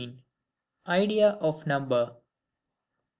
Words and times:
IDEA 0.87 1.33
OF 1.41 1.67
NUMBER. 1.67 2.15